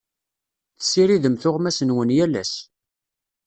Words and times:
Tessiridem 0.77 1.35
tuɣmas-nwen 1.41 2.13
yal 2.17 2.33
ass. 2.41 2.53